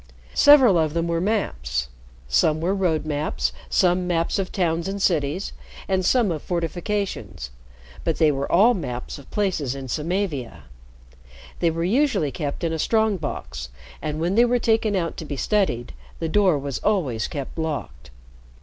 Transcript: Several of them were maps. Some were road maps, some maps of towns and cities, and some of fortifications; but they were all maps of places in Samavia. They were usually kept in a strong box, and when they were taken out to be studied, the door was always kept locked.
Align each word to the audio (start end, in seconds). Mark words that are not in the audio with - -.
Several 0.33 0.79
of 0.79 0.95
them 0.95 1.07
were 1.07 1.21
maps. 1.21 1.87
Some 2.27 2.59
were 2.59 2.73
road 2.73 3.05
maps, 3.05 3.53
some 3.69 4.07
maps 4.07 4.39
of 4.39 4.51
towns 4.51 4.87
and 4.87 4.99
cities, 4.99 5.53
and 5.87 6.03
some 6.03 6.31
of 6.31 6.41
fortifications; 6.41 7.51
but 8.03 8.17
they 8.17 8.31
were 8.31 8.51
all 8.51 8.73
maps 8.73 9.19
of 9.19 9.29
places 9.29 9.75
in 9.75 9.87
Samavia. 9.89 10.63
They 11.59 11.69
were 11.69 11.83
usually 11.83 12.31
kept 12.31 12.63
in 12.63 12.73
a 12.73 12.79
strong 12.79 13.17
box, 13.17 13.69
and 14.01 14.19
when 14.19 14.33
they 14.33 14.43
were 14.45 14.57
taken 14.57 14.95
out 14.95 15.17
to 15.17 15.23
be 15.25 15.37
studied, 15.37 15.93
the 16.17 16.27
door 16.27 16.57
was 16.57 16.79
always 16.79 17.27
kept 17.27 17.55
locked. 17.59 18.09